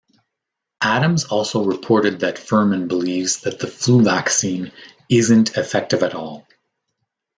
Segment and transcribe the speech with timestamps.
[0.81, 4.71] Adams also reported that Fuhrman believes that the flu vaccine
[5.09, 6.47] "isn't effective at all".